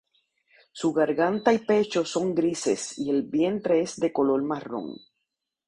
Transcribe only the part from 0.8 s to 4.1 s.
garganta y pecho son grises y el vientre es